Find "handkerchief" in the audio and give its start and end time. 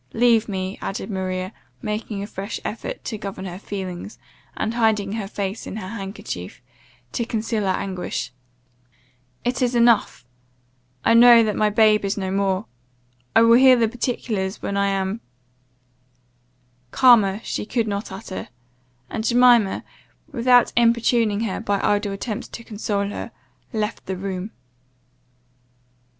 5.89-6.59